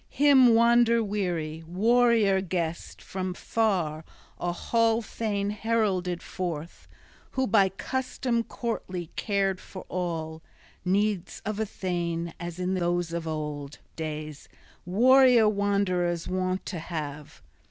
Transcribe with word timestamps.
Him 0.09 0.55
wander 0.55 1.03
weary, 1.03 1.63
warrior 1.67 2.41
guest 2.41 3.03
from 3.03 3.35
far, 3.35 4.03
a 4.39 4.51
hall 4.51 5.03
thane 5.03 5.51
heralded 5.51 6.23
forth, 6.23 6.87
who 7.33 7.45
by 7.45 7.69
custom 7.69 8.43
courtly 8.43 9.11
cared 9.15 9.61
for 9.61 9.85
all 9.89 10.41
needs 10.83 11.39
of 11.45 11.59
a 11.59 11.67
thane 11.67 12.33
as 12.39 12.57
in 12.57 12.73
those 12.73 13.13
old 13.13 13.77
days 13.95 14.49
warrior 14.87 15.47
wanderers 15.47 16.27
wont 16.27 16.65
to 16.65 16.79
have. 16.79 17.43